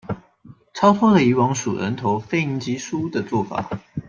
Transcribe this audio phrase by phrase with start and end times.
[0.73, 3.69] 超脫了以往數人頭、非贏即輸的做法